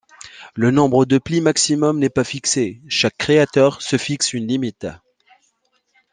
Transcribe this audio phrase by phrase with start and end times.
[0.55, 4.87] Le nombre de plis maximum n'est pas fixé, chaque créateur se fixe une limite.